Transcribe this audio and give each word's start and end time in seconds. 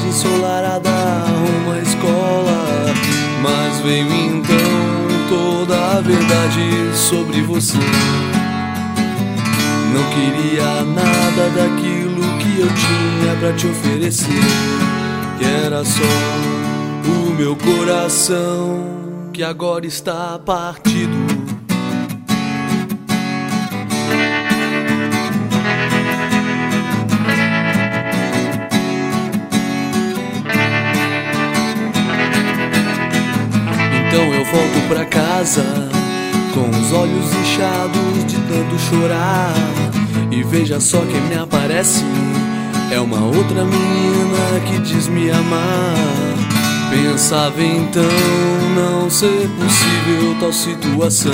tarde 0.00 0.08
ensolarada 0.08 0.90
uma 1.64 1.78
escola. 1.78 2.84
Mas 3.42 3.80
veio 3.80 4.12
então 4.12 4.56
toda 5.28 5.98
a 5.98 6.00
verdade 6.00 6.96
sobre 6.96 7.42
você. 7.42 7.78
Não 9.92 10.04
queria 10.10 10.84
nada 10.84 11.50
daquilo 11.50 12.22
que 12.38 12.60
eu 12.60 12.68
tinha 12.68 13.36
para 13.38 13.52
te 13.52 13.66
oferecer. 13.66 14.28
Que 15.38 15.44
era 15.44 15.84
só 15.84 16.02
o 17.06 17.30
meu 17.30 17.56
coração 17.56 18.84
que 19.32 19.42
agora 19.42 19.86
está 19.86 20.38
partido. 20.38 21.29
Então 34.12 34.24
eu 34.34 34.44
volto 34.44 34.88
pra 34.88 35.04
casa 35.04 35.62
com 36.52 36.68
os 36.68 36.92
olhos 36.92 37.32
inchados 37.32 38.24
de 38.26 38.36
tanto 38.38 38.76
chorar. 38.76 39.54
E 40.32 40.42
veja 40.42 40.80
só 40.80 40.98
quem 41.02 41.20
me 41.28 41.36
aparece: 41.36 42.02
é 42.90 42.98
uma 42.98 43.24
outra 43.24 43.64
menina 43.64 44.60
que 44.66 44.80
diz 44.80 45.06
me 45.06 45.30
amar. 45.30 45.94
Pensava 46.90 47.62
então 47.62 48.02
não 48.74 49.08
ser 49.08 49.48
possível 49.60 50.36
tal 50.40 50.52
situação. 50.52 51.32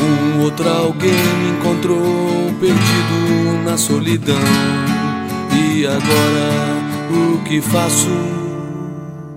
Um 0.00 0.42
outro 0.42 0.68
alguém 0.68 1.10
me 1.10 1.58
encontrou 1.58 2.54
perdido 2.60 3.64
na 3.64 3.76
solidão. 3.76 4.36
E 5.52 5.84
agora 5.84 7.34
o 7.34 7.38
que 7.42 7.60
faço? 7.60 8.41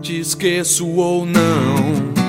Te 0.06 0.20
esqueço 0.20 0.88
ou 0.88 1.26
não? 1.26 2.25